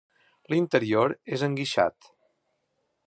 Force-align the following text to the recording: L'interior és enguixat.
L'interior 0.53 1.13
és 1.37 1.45
enguixat. 1.49 2.11